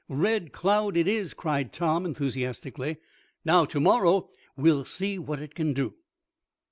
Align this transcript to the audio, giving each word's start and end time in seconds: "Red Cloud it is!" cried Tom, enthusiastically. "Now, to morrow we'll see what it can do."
"Red 0.09 0.51
Cloud 0.51 0.97
it 0.97 1.07
is!" 1.07 1.35
cried 1.35 1.71
Tom, 1.71 2.07
enthusiastically. 2.07 2.97
"Now, 3.45 3.65
to 3.65 3.79
morrow 3.79 4.31
we'll 4.57 4.83
see 4.83 5.19
what 5.19 5.39
it 5.39 5.53
can 5.53 5.73
do." 5.75 5.93